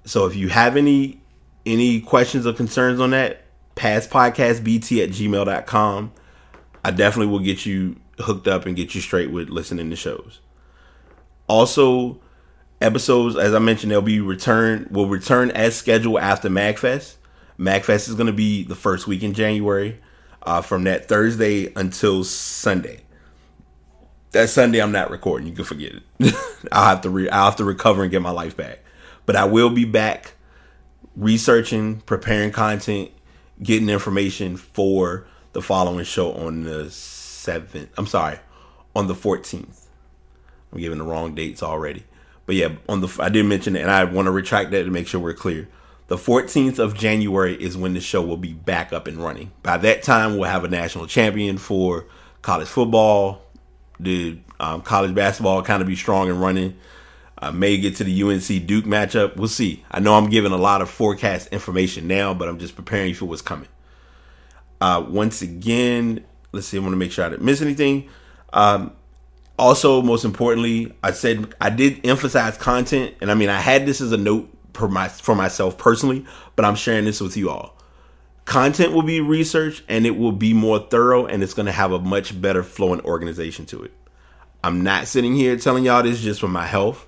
So 0.04 0.26
if 0.26 0.36
you 0.36 0.48
have 0.48 0.76
any 0.76 1.20
any 1.64 2.00
questions 2.00 2.46
or 2.46 2.52
concerns 2.52 3.00
on 3.00 3.10
that, 3.10 3.44
passpodcastbt 3.74 5.02
at 5.02 5.10
gmail.com. 5.10 6.12
I 6.84 6.90
definitely 6.92 7.32
will 7.32 7.40
get 7.40 7.66
you 7.66 7.96
hooked 8.20 8.46
up 8.46 8.66
and 8.66 8.76
get 8.76 8.94
you 8.94 9.00
straight 9.00 9.30
with 9.30 9.48
listening 9.48 9.90
to 9.90 9.96
shows. 9.96 10.40
Also, 11.48 12.20
episodes, 12.80 13.36
as 13.36 13.54
I 13.54 13.58
mentioned, 13.58 13.92
they'll 13.92 14.02
be 14.02 14.20
return 14.20 14.88
will 14.90 15.08
return 15.08 15.50
as 15.50 15.76
scheduled 15.76 16.18
after 16.20 16.48
MagFest. 16.48 17.16
MagFest 17.58 18.08
is 18.08 18.14
going 18.14 18.26
to 18.26 18.32
be 18.32 18.64
the 18.64 18.74
first 18.74 19.06
week 19.06 19.22
in 19.22 19.32
January, 19.32 19.98
uh, 20.42 20.62
from 20.62 20.84
that 20.84 21.08
Thursday 21.08 21.72
until 21.74 22.24
Sunday. 22.24 23.00
That 24.30 24.48
Sunday, 24.48 24.80
I'm 24.80 24.92
not 24.92 25.10
recording. 25.10 25.48
You 25.48 25.54
can 25.54 25.64
forget 25.64 25.92
it. 25.94 26.34
I'll 26.72 26.88
have 26.88 27.00
to 27.02 27.10
re- 27.10 27.28
I'll 27.28 27.46
have 27.46 27.56
to 27.56 27.64
recover 27.64 28.02
and 28.02 28.10
get 28.10 28.22
my 28.22 28.30
life 28.30 28.56
back. 28.56 28.80
But 29.24 29.36
I 29.36 29.44
will 29.44 29.70
be 29.70 29.84
back 29.84 30.34
researching, 31.16 32.00
preparing 32.02 32.52
content, 32.52 33.10
getting 33.62 33.88
information 33.88 34.56
for 34.56 35.26
the 35.52 35.62
following 35.62 36.04
show 36.04 36.32
on 36.32 36.64
the 36.64 36.90
seventh. 36.90 37.90
I'm 37.96 38.06
sorry, 38.06 38.38
on 38.94 39.06
the 39.08 39.14
14th. 39.14 39.86
I'm 40.72 40.80
giving 40.80 40.98
the 40.98 41.04
wrong 41.04 41.34
dates 41.34 41.62
already. 41.62 42.04
But 42.46 42.54
yeah, 42.54 42.68
on 42.88 43.00
the 43.00 43.18
I 43.20 43.28
did 43.28 43.44
mention 43.44 43.76
it, 43.76 43.82
and 43.82 43.90
I 43.90 44.04
want 44.04 44.26
to 44.26 44.30
retract 44.30 44.70
that 44.70 44.84
to 44.84 44.90
make 44.90 45.08
sure 45.08 45.20
we're 45.20 45.34
clear. 45.34 45.68
The 46.08 46.16
14th 46.16 46.78
of 46.78 46.94
January 46.94 47.60
is 47.60 47.76
when 47.76 47.94
the 47.94 48.00
show 48.00 48.22
will 48.22 48.36
be 48.36 48.52
back 48.52 48.92
up 48.92 49.08
and 49.08 49.18
running. 49.18 49.50
By 49.64 49.76
that 49.78 50.04
time, 50.04 50.38
we'll 50.38 50.48
have 50.48 50.62
a 50.62 50.68
national 50.68 51.08
champion 51.08 51.58
for 51.58 52.06
college 52.42 52.68
football. 52.68 53.42
The 53.98 54.38
um, 54.60 54.82
college 54.82 55.14
basketball 55.14 55.62
kind 55.62 55.82
of 55.82 55.88
be 55.88 55.96
strong 55.96 56.30
and 56.30 56.40
running. 56.40 56.76
I 57.38 57.50
may 57.50 57.76
get 57.76 57.96
to 57.96 58.04
the 58.04 58.22
UNC 58.22 58.66
Duke 58.66 58.84
matchup. 58.84 59.36
We'll 59.36 59.48
see. 59.48 59.84
I 59.90 59.98
know 59.98 60.14
I'm 60.14 60.30
giving 60.30 60.52
a 60.52 60.56
lot 60.56 60.80
of 60.80 60.88
forecast 60.88 61.48
information 61.48 62.06
now, 62.06 62.32
but 62.32 62.48
I'm 62.48 62.58
just 62.58 62.76
preparing 62.76 63.08
you 63.08 63.14
for 63.14 63.26
what's 63.26 63.42
coming. 63.42 63.68
Uh, 64.80 65.04
once 65.08 65.42
again, 65.42 66.24
let's 66.52 66.68
see. 66.68 66.76
I 66.76 66.80
want 66.80 66.92
to 66.92 66.96
make 66.96 67.10
sure 67.10 67.24
I 67.24 67.30
didn't 67.30 67.44
miss 67.44 67.60
anything. 67.60 68.08
Um, 68.52 68.92
also, 69.58 70.02
most 70.02 70.24
importantly, 70.24 70.92
I 71.02 71.12
said 71.12 71.54
I 71.60 71.70
did 71.70 72.06
emphasize 72.06 72.56
content, 72.56 73.14
and 73.20 73.30
I 73.30 73.34
mean 73.34 73.48
I 73.48 73.60
had 73.60 73.86
this 73.86 74.00
as 74.00 74.12
a 74.12 74.16
note 74.16 74.50
for 74.74 74.88
my 74.88 75.08
for 75.08 75.34
myself 75.34 75.78
personally, 75.78 76.26
but 76.54 76.64
I'm 76.64 76.74
sharing 76.74 77.04
this 77.04 77.20
with 77.20 77.36
you 77.36 77.50
all. 77.50 77.76
Content 78.44 78.92
will 78.92 79.02
be 79.02 79.20
researched, 79.20 79.82
and 79.88 80.06
it 80.06 80.16
will 80.16 80.32
be 80.32 80.52
more 80.52 80.78
thorough, 80.78 81.26
and 81.26 81.42
it's 81.42 81.54
going 81.54 81.66
to 81.66 81.72
have 81.72 81.90
a 81.90 81.98
much 81.98 82.40
better 82.40 82.62
flow 82.62 82.92
and 82.92 83.02
organization 83.02 83.66
to 83.66 83.82
it. 83.82 83.92
I'm 84.62 84.82
not 84.82 85.08
sitting 85.08 85.34
here 85.34 85.56
telling 85.56 85.84
y'all 85.84 86.02
this 86.02 86.20
just 86.20 86.40
for 86.40 86.48
my 86.48 86.66
health. 86.66 87.06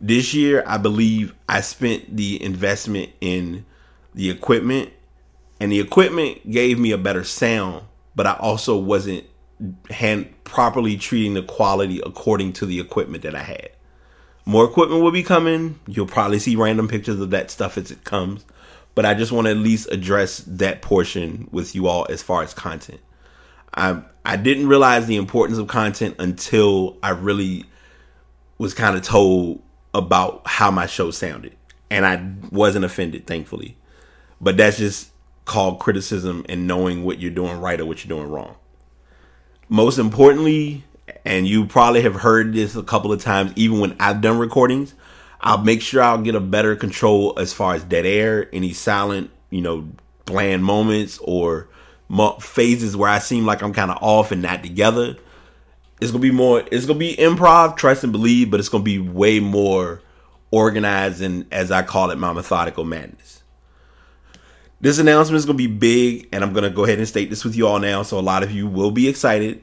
This 0.00 0.34
year, 0.34 0.62
I 0.66 0.78
believe 0.78 1.34
I 1.48 1.62
spent 1.62 2.16
the 2.16 2.42
investment 2.42 3.10
in 3.20 3.64
the 4.14 4.30
equipment, 4.30 4.90
and 5.58 5.72
the 5.72 5.80
equipment 5.80 6.48
gave 6.50 6.78
me 6.78 6.92
a 6.92 6.98
better 6.98 7.24
sound, 7.24 7.84
but 8.14 8.26
I 8.26 8.34
also 8.34 8.76
wasn't 8.76 9.24
hand 9.90 10.32
properly 10.44 10.96
treating 10.96 11.34
the 11.34 11.42
quality 11.42 12.00
according 12.04 12.52
to 12.54 12.66
the 12.66 12.80
equipment 12.80 13.22
that 13.22 13.34
I 13.34 13.42
had. 13.42 13.70
More 14.44 14.64
equipment 14.64 15.02
will 15.02 15.12
be 15.12 15.22
coming. 15.22 15.78
You'll 15.86 16.06
probably 16.06 16.38
see 16.38 16.56
random 16.56 16.88
pictures 16.88 17.20
of 17.20 17.30
that 17.30 17.50
stuff 17.50 17.78
as 17.78 17.90
it 17.90 18.04
comes, 18.04 18.44
but 18.94 19.04
I 19.04 19.14
just 19.14 19.32
want 19.32 19.46
to 19.46 19.52
at 19.52 19.56
least 19.56 19.90
address 19.92 20.38
that 20.46 20.82
portion 20.82 21.48
with 21.52 21.74
you 21.74 21.86
all 21.86 22.06
as 22.10 22.22
far 22.22 22.42
as 22.42 22.52
content. 22.52 23.00
I 23.74 24.02
I 24.24 24.36
didn't 24.36 24.68
realize 24.68 25.06
the 25.06 25.16
importance 25.16 25.58
of 25.58 25.68
content 25.68 26.16
until 26.18 26.96
I 27.02 27.10
really 27.10 27.64
was 28.58 28.74
kind 28.74 28.96
of 28.96 29.02
told 29.02 29.62
about 29.94 30.42
how 30.46 30.70
my 30.70 30.86
show 30.86 31.10
sounded. 31.10 31.56
And 31.90 32.06
I 32.06 32.32
wasn't 32.50 32.84
offended, 32.84 33.26
thankfully. 33.26 33.76
But 34.40 34.56
that's 34.56 34.78
just 34.78 35.10
called 35.44 35.80
criticism 35.80 36.46
and 36.48 36.66
knowing 36.66 37.04
what 37.04 37.18
you're 37.18 37.30
doing 37.30 37.60
right 37.60 37.80
or 37.80 37.84
what 37.84 38.04
you're 38.04 38.16
doing 38.16 38.30
wrong. 38.30 38.56
Most 39.72 39.98
importantly, 39.98 40.84
and 41.24 41.48
you 41.48 41.64
probably 41.64 42.02
have 42.02 42.16
heard 42.16 42.52
this 42.52 42.76
a 42.76 42.82
couple 42.82 43.10
of 43.10 43.22
times, 43.22 43.54
even 43.56 43.80
when 43.80 43.96
I've 43.98 44.20
done 44.20 44.38
recordings, 44.38 44.92
I'll 45.40 45.64
make 45.64 45.80
sure 45.80 46.02
I'll 46.02 46.20
get 46.20 46.34
a 46.34 46.40
better 46.40 46.76
control 46.76 47.32
as 47.38 47.54
far 47.54 47.74
as 47.74 47.82
dead 47.82 48.04
air, 48.04 48.50
any 48.52 48.74
silent, 48.74 49.30
you 49.48 49.62
know, 49.62 49.88
bland 50.26 50.62
moments 50.62 51.18
or 51.22 51.70
phases 52.38 52.98
where 52.98 53.08
I 53.08 53.18
seem 53.18 53.46
like 53.46 53.62
I'm 53.62 53.72
kind 53.72 53.90
of 53.90 53.96
off 54.02 54.30
and 54.30 54.42
not 54.42 54.62
together. 54.62 55.16
It's 56.02 56.10
gonna 56.10 56.20
be 56.20 56.32
more 56.32 56.62
it's 56.70 56.84
gonna 56.84 56.98
be 56.98 57.16
improv 57.16 57.78
trust 57.78 58.04
and 58.04 58.12
believe 58.12 58.50
but 58.50 58.60
it's 58.60 58.68
gonna 58.68 58.84
be 58.84 58.98
way 58.98 59.40
more 59.40 60.02
organized 60.50 61.22
and 61.22 61.46
as 61.50 61.70
i 61.70 61.80
call 61.80 62.10
it 62.10 62.18
my 62.18 62.32
methodical 62.32 62.84
madness 62.84 63.41
this 64.82 64.98
announcement 64.98 65.38
is 65.38 65.46
gonna 65.46 65.56
be 65.56 65.66
big 65.66 66.28
and 66.32 66.44
i'm 66.44 66.52
gonna 66.52 66.68
go 66.68 66.84
ahead 66.84 66.98
and 66.98 67.08
state 67.08 67.30
this 67.30 67.44
with 67.44 67.56
you 67.56 67.66
all 67.66 67.78
now 67.78 68.02
so 68.02 68.18
a 68.18 68.20
lot 68.20 68.42
of 68.42 68.52
you 68.52 68.66
will 68.66 68.90
be 68.90 69.08
excited 69.08 69.62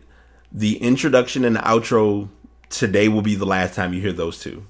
the 0.52 0.78
introduction 0.78 1.46
and 1.46 1.56
the 1.56 1.60
outro 1.60 2.28
today 2.70 3.08
will 3.08 3.22
be 3.22 3.36
the 3.36 3.46
last 3.46 3.76
time 3.76 3.94
you 3.94 4.02
hear 4.02 4.14
those 4.14 4.40
two 4.40 4.66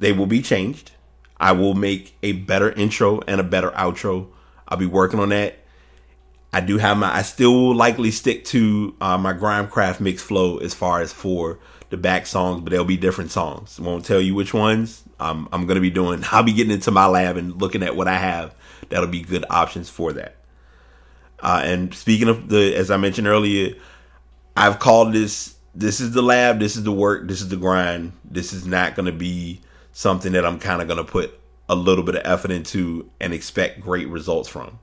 they 0.00 0.12
will 0.12 0.26
be 0.26 0.42
changed 0.42 0.90
i 1.38 1.52
will 1.52 1.74
make 1.74 2.16
a 2.24 2.32
better 2.32 2.72
intro 2.72 3.20
and 3.28 3.40
a 3.40 3.44
better 3.44 3.70
outro 3.72 4.26
i'll 4.66 4.78
be 4.78 4.86
working 4.86 5.20
on 5.20 5.28
that 5.28 5.60
I 6.52 6.60
do 6.60 6.78
have 6.78 6.96
my. 6.96 7.14
I 7.14 7.22
still 7.22 7.52
will 7.52 7.74
likely 7.74 8.10
stick 8.10 8.44
to 8.46 8.94
uh, 9.00 9.16
my 9.16 9.32
Grimecraft 9.32 10.00
mix 10.00 10.22
flow 10.22 10.58
as 10.58 10.74
far 10.74 11.00
as 11.00 11.12
for 11.12 11.60
the 11.90 11.96
back 11.96 12.26
songs, 12.26 12.62
but 12.62 12.70
they'll 12.70 12.84
be 12.84 12.96
different 12.96 13.30
songs. 13.30 13.78
Won't 13.78 14.04
tell 14.04 14.20
you 14.20 14.34
which 14.34 14.52
ones. 14.52 15.04
Um, 15.20 15.48
I'm 15.52 15.66
gonna 15.66 15.80
be 15.80 15.90
doing. 15.90 16.24
I'll 16.32 16.42
be 16.42 16.52
getting 16.52 16.72
into 16.72 16.90
my 16.90 17.06
lab 17.06 17.36
and 17.36 17.60
looking 17.60 17.82
at 17.82 17.94
what 17.94 18.08
I 18.08 18.16
have. 18.16 18.54
That'll 18.88 19.06
be 19.06 19.22
good 19.22 19.44
options 19.50 19.88
for 19.88 20.12
that. 20.14 20.36
Uh, 21.42 21.62
and 21.64 21.94
speaking 21.94 22.28
of 22.28 22.48
the, 22.48 22.74
as 22.74 22.90
I 22.90 22.96
mentioned 22.96 23.26
earlier, 23.26 23.74
I've 24.56 24.78
called 24.78 25.12
this. 25.12 25.56
This 25.74 26.00
is 26.00 26.12
the 26.12 26.22
lab. 26.22 26.58
This 26.58 26.76
is 26.76 26.84
the 26.84 26.92
work. 26.92 27.28
This 27.28 27.40
is 27.40 27.48
the 27.48 27.56
grind. 27.56 28.12
This 28.24 28.52
is 28.52 28.66
not 28.66 28.94
gonna 28.94 29.12
be 29.12 29.60
something 29.92 30.32
that 30.32 30.44
I'm 30.44 30.58
kind 30.58 30.82
of 30.82 30.88
gonna 30.88 31.04
put 31.04 31.38
a 31.68 31.74
little 31.74 32.04
bit 32.04 32.16
of 32.16 32.22
effort 32.24 32.50
into 32.50 33.08
and 33.20 33.32
expect 33.32 33.80
great 33.80 34.08
results 34.08 34.48
from. 34.48 34.80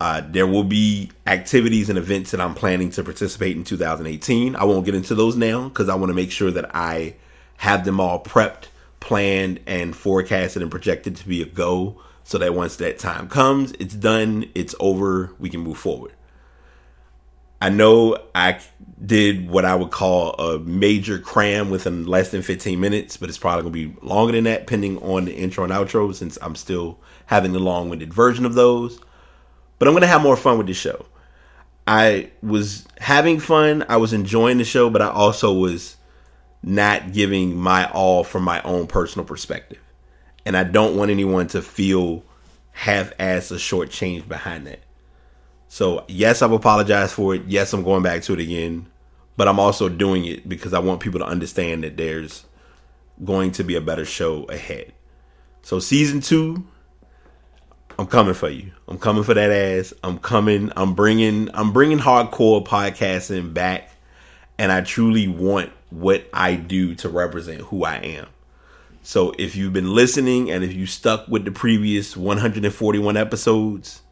Uh, 0.00 0.22
there 0.24 0.46
will 0.46 0.64
be 0.64 1.10
activities 1.26 1.88
and 1.88 1.98
events 1.98 2.30
that 2.30 2.40
I'm 2.40 2.54
planning 2.54 2.90
to 2.90 3.02
participate 3.02 3.56
in 3.56 3.64
2018. 3.64 4.54
I 4.54 4.62
won't 4.62 4.84
get 4.84 4.94
into 4.94 5.16
those 5.16 5.36
now 5.36 5.68
because 5.68 5.88
I 5.88 5.96
want 5.96 6.10
to 6.10 6.14
make 6.14 6.30
sure 6.30 6.52
that 6.52 6.70
I 6.74 7.16
have 7.56 7.84
them 7.84 7.98
all 7.98 8.22
prepped, 8.22 8.68
planned, 9.00 9.58
and 9.66 9.96
forecasted 9.96 10.62
and 10.62 10.70
projected 10.70 11.16
to 11.16 11.26
be 11.26 11.42
a 11.42 11.46
go 11.46 12.00
so 12.28 12.36
that 12.36 12.54
once 12.54 12.76
that 12.76 12.98
time 12.98 13.26
comes, 13.26 13.72
it's 13.80 13.94
done, 13.94 14.44
it's 14.54 14.74
over, 14.78 15.32
we 15.38 15.48
can 15.48 15.60
move 15.60 15.78
forward. 15.78 16.12
I 17.58 17.70
know 17.70 18.18
I 18.34 18.60
did 19.02 19.48
what 19.48 19.64
I 19.64 19.74
would 19.74 19.90
call 19.90 20.32
a 20.34 20.58
major 20.58 21.18
cram 21.18 21.70
within 21.70 22.06
less 22.06 22.30
than 22.30 22.42
15 22.42 22.78
minutes, 22.78 23.16
but 23.16 23.30
it's 23.30 23.38
probably 23.38 23.62
going 23.62 23.72
to 23.72 23.94
be 23.94 24.06
longer 24.06 24.32
than 24.32 24.44
that, 24.44 24.66
depending 24.66 24.98
on 24.98 25.24
the 25.24 25.32
intro 25.32 25.64
and 25.64 25.72
outro, 25.72 26.14
since 26.14 26.36
I'm 26.42 26.54
still 26.54 26.98
having 27.24 27.52
the 27.52 27.60
long 27.60 27.88
winded 27.88 28.12
version 28.12 28.44
of 28.44 28.52
those. 28.52 29.00
But 29.78 29.88
I'm 29.88 29.94
going 29.94 30.02
to 30.02 30.06
have 30.06 30.20
more 30.20 30.36
fun 30.36 30.58
with 30.58 30.66
the 30.66 30.74
show. 30.74 31.06
I 31.86 32.30
was 32.42 32.86
having 32.98 33.40
fun. 33.40 33.86
I 33.88 33.96
was 33.96 34.12
enjoying 34.12 34.58
the 34.58 34.64
show, 34.64 34.90
but 34.90 35.00
I 35.00 35.08
also 35.08 35.54
was 35.54 35.96
not 36.62 37.14
giving 37.14 37.56
my 37.56 37.90
all 37.90 38.22
from 38.22 38.42
my 38.42 38.60
own 38.64 38.86
personal 38.86 39.24
perspective. 39.24 39.80
And 40.46 40.56
I 40.56 40.64
don't 40.64 40.96
want 40.96 41.10
anyone 41.10 41.46
to 41.48 41.60
feel 41.62 42.24
half 42.72 43.16
assed 43.18 43.54
or 43.54 43.58
short 43.58 43.90
change 43.90 44.28
behind 44.28 44.66
that. 44.66 44.80
So, 45.68 46.04
yes, 46.08 46.40
I've 46.42 46.52
apologized 46.52 47.12
for 47.12 47.34
it. 47.34 47.42
Yes, 47.46 47.72
I'm 47.72 47.82
going 47.82 48.02
back 48.02 48.22
to 48.22 48.32
it 48.32 48.40
again. 48.40 48.86
but 49.38 49.46
I'm 49.46 49.60
also 49.60 49.88
doing 49.88 50.24
it 50.26 50.48
because 50.48 50.74
I 50.74 50.80
want 50.80 51.00
people 51.00 51.20
to 51.20 51.26
understand 51.26 51.84
that 51.84 51.96
there's 51.96 52.44
going 53.24 53.52
to 53.52 53.62
be 53.62 53.76
a 53.76 53.80
better 53.80 54.04
show 54.04 54.42
ahead. 54.46 54.92
So 55.62 55.78
season 55.78 56.20
two, 56.20 56.66
I'm 58.00 58.08
coming 58.08 58.34
for 58.34 58.48
you. 58.48 58.72
I'm 58.88 58.98
coming 58.98 59.22
for 59.22 59.34
that 59.34 59.50
ass. 59.50 59.94
I'm 60.02 60.18
coming. 60.18 60.72
I'm 60.76 60.94
bringing. 60.94 61.50
I'm 61.54 61.72
bringing 61.72 61.98
hardcore 61.98 62.66
podcasting 62.66 63.54
back, 63.54 63.90
and 64.58 64.72
I 64.72 64.80
truly 64.80 65.28
want 65.28 65.70
what 65.90 66.28
I 66.32 66.56
do 66.56 66.96
to 66.96 67.08
represent 67.08 67.60
who 67.60 67.84
I 67.84 67.96
am. 67.98 68.26
So 69.08 69.32
if 69.38 69.56
you've 69.56 69.72
been 69.72 69.94
listening 69.94 70.50
and 70.50 70.62
if 70.62 70.74
you 70.74 70.84
stuck 70.84 71.28
with 71.28 71.46
the 71.46 71.50
previous 71.50 72.14
141 72.14 73.16
episodes, 73.16 74.02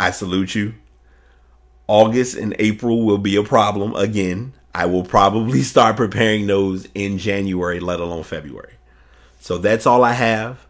I 0.00 0.10
salute 0.10 0.54
you. 0.54 0.72
August 1.86 2.34
and 2.34 2.56
April 2.58 3.04
will 3.04 3.18
be 3.18 3.36
a 3.36 3.42
problem 3.42 3.94
again. 3.94 4.54
I 4.74 4.86
will 4.86 5.04
probably 5.04 5.60
start 5.74 5.98
preparing 5.98 6.46
those 6.46 6.88
in 6.94 7.18
January, 7.18 7.78
let 7.78 8.00
alone 8.00 8.22
February. 8.22 8.72
So 9.40 9.58
that's 9.58 9.84
all 9.84 10.02
I 10.02 10.14
have. 10.14 10.66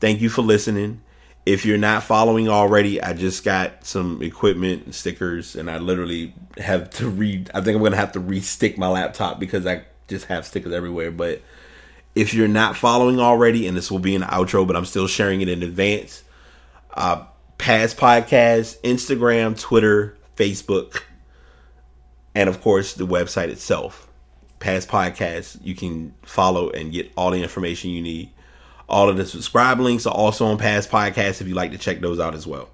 Thank 0.00 0.20
you 0.20 0.28
for 0.28 0.42
listening. 0.42 1.00
If 1.46 1.64
you're 1.64 1.78
not 1.78 2.02
following 2.02 2.48
already, 2.48 3.00
I 3.00 3.12
just 3.12 3.44
got 3.44 3.86
some 3.86 4.20
equipment 4.20 4.86
and 4.86 4.94
stickers, 4.96 5.54
and 5.54 5.70
I 5.70 5.78
literally 5.78 6.34
have 6.58 6.90
to 6.94 7.08
read. 7.08 7.52
I 7.54 7.60
think 7.60 7.76
I'm 7.76 7.84
gonna 7.84 7.94
have 7.94 8.12
to 8.12 8.20
re-stick 8.20 8.76
my 8.76 8.88
laptop 8.88 9.38
because 9.38 9.64
I 9.64 9.84
just 10.08 10.26
have 10.26 10.44
stickers 10.44 10.72
everywhere. 10.72 11.12
But 11.12 11.42
if 12.14 12.34
you're 12.34 12.48
not 12.48 12.76
following 12.76 13.20
already, 13.20 13.66
and 13.66 13.76
this 13.76 13.90
will 13.90 13.98
be 13.98 14.14
an 14.14 14.22
outro, 14.22 14.66
but 14.66 14.76
I'm 14.76 14.84
still 14.84 15.06
sharing 15.06 15.40
it 15.40 15.48
in 15.48 15.62
advance. 15.62 16.22
Uh, 16.92 17.24
past 17.58 17.96
podcasts, 17.96 18.80
Instagram, 18.80 19.58
Twitter, 19.58 20.16
Facebook, 20.36 21.02
and 22.34 22.48
of 22.48 22.60
course 22.60 22.94
the 22.94 23.06
website 23.06 23.48
itself. 23.48 24.08
Past 24.58 24.88
podcasts, 24.88 25.58
you 25.62 25.74
can 25.74 26.14
follow 26.22 26.70
and 26.70 26.92
get 26.92 27.12
all 27.16 27.30
the 27.30 27.42
information 27.42 27.90
you 27.90 28.02
need. 28.02 28.30
All 28.88 29.08
of 29.08 29.16
the 29.16 29.24
subscribe 29.24 29.78
links 29.78 30.06
are 30.06 30.14
also 30.14 30.46
on 30.46 30.58
past 30.58 30.90
podcasts 30.90 31.40
if 31.40 31.48
you 31.48 31.54
like 31.54 31.70
to 31.70 31.78
check 31.78 32.00
those 32.00 32.18
out 32.18 32.34
as 32.34 32.46
well. 32.46 32.68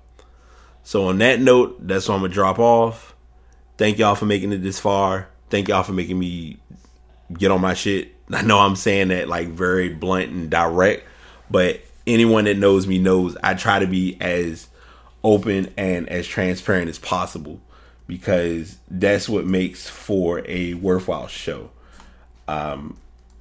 So 0.82 1.08
on 1.08 1.18
that 1.18 1.40
note, 1.40 1.86
that's 1.86 2.08
what 2.08 2.14
I'm 2.14 2.20
gonna 2.22 2.32
drop 2.32 2.58
off. 2.58 3.14
Thank 3.76 3.98
y'all 3.98 4.14
for 4.14 4.24
making 4.24 4.52
it 4.52 4.62
this 4.62 4.80
far. 4.80 5.28
Thank 5.50 5.68
y'all 5.68 5.82
for 5.82 5.92
making 5.92 6.18
me 6.18 6.58
get 7.32 7.50
on 7.50 7.60
my 7.60 7.74
shit. 7.74 8.14
I 8.30 8.42
know 8.42 8.58
I'm 8.58 8.76
saying 8.76 9.08
that 9.08 9.28
like 9.28 9.48
very 9.48 9.88
blunt 9.88 10.30
and 10.30 10.50
direct, 10.50 11.04
but 11.50 11.80
anyone 12.06 12.44
that 12.44 12.56
knows 12.56 12.86
me 12.86 12.98
knows 12.98 13.36
I 13.42 13.54
try 13.54 13.78
to 13.78 13.86
be 13.86 14.16
as 14.20 14.68
open 15.24 15.72
and 15.76 16.08
as 16.08 16.26
transparent 16.26 16.88
as 16.88 16.98
possible 16.98 17.60
because 18.06 18.78
that's 18.88 19.28
what 19.28 19.44
makes 19.44 19.88
for 19.88 20.42
a 20.46 20.74
worthwhile 20.74 21.26
show. 21.26 21.70
Um, 22.46 22.96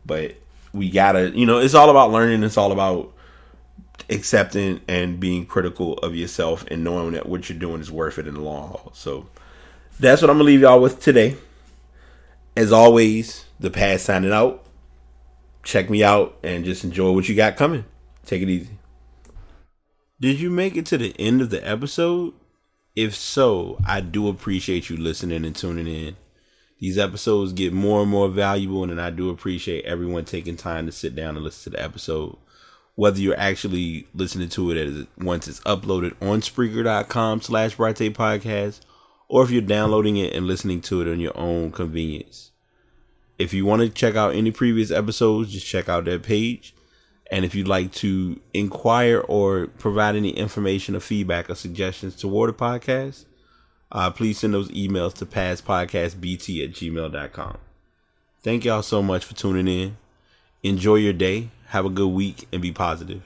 but 0.05 0.35
we 0.73 0.89
gotta, 0.89 1.29
you 1.29 1.45
know, 1.45 1.59
it's 1.59 1.75
all 1.75 1.89
about 1.89 2.11
learning. 2.11 2.43
It's 2.43 2.57
all 2.57 2.71
about 2.71 3.13
accepting 4.09 4.81
and 4.87 5.19
being 5.19 5.45
critical 5.45 5.93
of 5.99 6.15
yourself 6.15 6.65
and 6.69 6.83
knowing 6.83 7.13
that 7.13 7.27
what 7.27 7.49
you're 7.49 7.57
doing 7.57 7.81
is 7.81 7.91
worth 7.91 8.17
it 8.17 8.27
in 8.27 8.33
the 8.35 8.41
long 8.41 8.69
haul. 8.69 8.91
So 8.93 9.27
that's 9.99 10.21
what 10.21 10.29
I'm 10.29 10.37
gonna 10.37 10.45
leave 10.45 10.61
y'all 10.61 10.81
with 10.81 10.99
today. 10.99 11.37
As 12.55 12.71
always, 12.71 13.44
the 13.59 13.69
past 13.69 14.05
signing 14.05 14.31
out. 14.31 14.65
Check 15.63 15.89
me 15.89 16.03
out 16.03 16.38
and 16.43 16.65
just 16.65 16.83
enjoy 16.83 17.12
what 17.12 17.27
you 17.27 17.35
got 17.35 17.57
coming. 17.57 17.85
Take 18.25 18.41
it 18.41 18.50
easy. 18.50 18.77
Did 20.19 20.39
you 20.39 20.50
make 20.50 20.75
it 20.75 20.85
to 20.88 20.97
the 20.97 21.15
end 21.19 21.41
of 21.41 21.50
the 21.50 21.67
episode? 21.67 22.33
If 22.95 23.15
so, 23.15 23.77
I 23.85 24.00
do 24.00 24.29
appreciate 24.29 24.89
you 24.89 24.95
listening 24.95 25.43
and 25.43 25.55
tuning 25.55 25.88
in. 25.88 26.15
These 26.79 26.97
episodes 26.97 27.53
get 27.53 27.74
more 27.74 28.01
and 28.01 28.12
more 28.12 28.29
valuable, 28.29 28.83
and 28.83 29.01
I 29.01 29.09
do 29.09 29.29
appreciate 29.29 29.85
everyone 29.85 30.25
taking 30.25 30.55
time 30.55 30.85
to 30.85 30.91
sit 30.91 31.15
down 31.15 31.35
and 31.35 31.43
listen 31.43 31.71
to 31.71 31.77
the 31.77 31.83
episode. 31.83 32.38
Whether 32.95 33.19
you're 33.19 33.39
actually 33.39 34.07
listening 34.13 34.50
to 34.50 34.71
it 34.71 34.77
as 34.77 35.07
once 35.17 35.47
it's 35.47 35.59
uploaded 35.62 36.13
on 36.21 36.41
Spreaker.com 36.41 37.41
slash 37.41 37.75
Brytay 37.75 38.12
Podcast, 38.13 38.81
or 39.27 39.43
if 39.43 39.51
you're 39.51 39.62
downloading 39.62 40.18
it 40.18 40.33
and 40.33 40.48
listening 40.48 40.79
to 40.81 41.01
it 41.01 41.11
on 41.11 41.20
your 41.20 41.37
own 41.37 41.72
convenience. 41.72 42.51
If 43.37 43.53
you 43.53 43.65
want 43.65 43.81
to 43.81 43.89
check 43.89 44.15
out 44.15 44.35
any 44.35 44.51
previous 44.51 44.91
episodes, 44.91 45.51
just 45.51 45.65
check 45.65 45.89
out 45.89 46.05
that 46.05 46.24
page. 46.24 46.74
And 47.31 47.43
if 47.43 47.55
you'd 47.55 47.67
like 47.67 47.91
to 47.93 48.39
inquire 48.53 49.19
or 49.19 49.67
provide 49.67 50.15
any 50.15 50.29
information 50.29 50.95
or 50.95 51.00
feedback 51.00 51.50
or 51.50 51.55
suggestions 51.55 52.15
toward 52.15 52.50
the 52.50 52.53
podcast, 52.53 53.25
uh, 53.91 54.11
please 54.11 54.39
send 54.39 54.53
those 54.53 54.69
emails 54.71 55.13
to 55.15 55.25
passpodcastbt 55.25 56.63
at 56.63 56.71
gmail.com. 56.71 57.57
Thank 58.41 58.63
y'all 58.63 58.83
so 58.83 59.01
much 59.01 59.25
for 59.25 59.33
tuning 59.33 59.67
in. 59.67 59.98
Enjoy 60.61 60.95
your 60.95 61.13
day. 61.13 61.50
Have 61.67 61.85
a 61.85 61.89
good 61.89 62.09
week 62.09 62.48
and 62.51 62.61
be 62.61 62.71
positive. 62.71 63.24